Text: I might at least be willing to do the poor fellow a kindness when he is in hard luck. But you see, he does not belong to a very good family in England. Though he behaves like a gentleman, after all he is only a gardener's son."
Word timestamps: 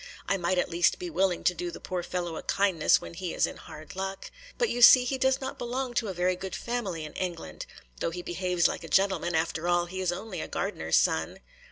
I 0.27 0.35
might 0.35 0.57
at 0.57 0.67
least 0.71 0.97
be 0.97 1.11
willing 1.11 1.43
to 1.43 1.53
do 1.53 1.69
the 1.69 1.79
poor 1.79 2.01
fellow 2.01 2.35
a 2.35 2.41
kindness 2.41 2.99
when 2.99 3.13
he 3.13 3.35
is 3.35 3.45
in 3.45 3.57
hard 3.57 3.95
luck. 3.95 4.31
But 4.57 4.69
you 4.71 4.81
see, 4.81 5.03
he 5.05 5.19
does 5.19 5.39
not 5.39 5.59
belong 5.59 5.93
to 5.93 6.07
a 6.07 6.11
very 6.15 6.35
good 6.35 6.55
family 6.55 7.05
in 7.05 7.13
England. 7.13 7.67
Though 7.99 8.09
he 8.09 8.23
behaves 8.23 8.67
like 8.67 8.83
a 8.83 8.89
gentleman, 8.89 9.35
after 9.35 9.67
all 9.67 9.85
he 9.85 10.01
is 10.01 10.11
only 10.11 10.41
a 10.41 10.47
gardener's 10.47 10.97
son." 10.97 11.37